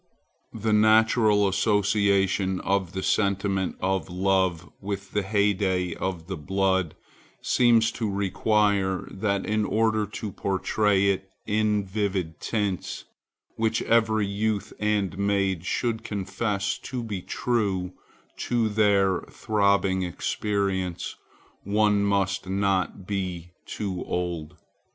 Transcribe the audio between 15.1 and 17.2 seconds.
maid should confess to